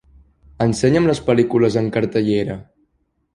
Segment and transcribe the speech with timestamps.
[0.65, 2.57] Ensenya'm les pel·lícules en cartellera